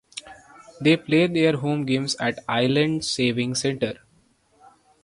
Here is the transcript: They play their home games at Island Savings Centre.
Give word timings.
They 0.79 0.97
play 0.97 1.27
their 1.27 1.57
home 1.57 1.85
games 1.85 2.15
at 2.15 2.39
Island 2.49 3.05
Savings 3.05 3.61
Centre. 3.61 3.99